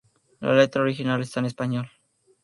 La 0.39 0.55
letra 0.55 0.81
original 0.81 1.21
está 1.21 1.41
en 1.41 1.45
español. 1.45 1.91